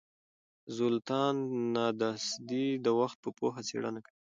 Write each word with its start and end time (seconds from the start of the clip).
زولتان 0.77 1.35
ناداسدي 1.75 2.65
د 2.85 2.87
وخت 2.99 3.17
په 3.23 3.29
پوهه 3.37 3.61
څېړنه 3.69 3.99
کوي. 4.05 4.19